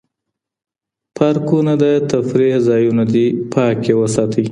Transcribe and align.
پارکونه 1.17 1.73
د 1.83 1.85
تفریح 2.11 2.55
ځایونه 2.67 3.03
دي 3.13 3.25
پاک 3.53 3.77
یې 3.87 3.95
وساتئ. 4.01 4.45